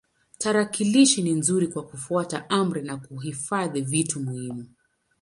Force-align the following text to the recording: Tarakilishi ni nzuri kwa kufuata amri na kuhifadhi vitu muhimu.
Tarakilishi 0.37 1.21
ni 1.23 1.31
nzuri 1.33 1.67
kwa 1.67 1.83
kufuata 1.83 2.49
amri 2.49 2.81
na 2.81 2.97
kuhifadhi 2.97 3.81
vitu 3.81 4.19
muhimu. 4.19 4.67